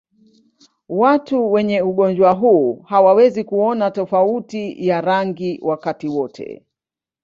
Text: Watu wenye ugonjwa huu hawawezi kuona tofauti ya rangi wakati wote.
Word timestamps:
Watu 0.89 1.51
wenye 1.51 1.81
ugonjwa 1.81 2.31
huu 2.31 2.79
hawawezi 2.87 3.43
kuona 3.43 3.91
tofauti 3.91 4.87
ya 4.87 5.01
rangi 5.01 5.59
wakati 5.61 6.07
wote. 6.07 6.65